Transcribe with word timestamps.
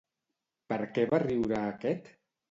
Per 0.71 0.79
què 0.95 1.03
va 1.11 1.19
riure 1.23 1.59
aquest? 1.65 2.09